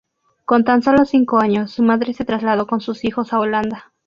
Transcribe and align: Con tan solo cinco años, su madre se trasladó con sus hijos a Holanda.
Con 0.45 0.63
tan 0.63 0.81
solo 0.81 1.05
cinco 1.05 1.37
años, 1.37 1.69
su 1.73 1.83
madre 1.83 2.15
se 2.15 2.25
trasladó 2.25 2.65
con 2.65 2.81
sus 2.81 3.05
hijos 3.05 3.33
a 3.33 3.39
Holanda. 3.39 3.93